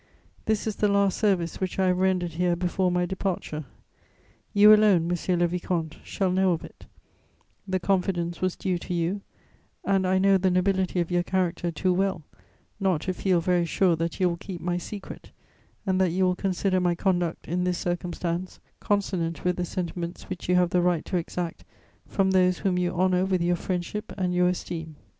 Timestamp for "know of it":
6.31-6.87